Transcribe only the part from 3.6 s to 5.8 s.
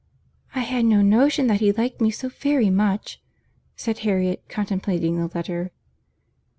said Harriet, contemplating the letter.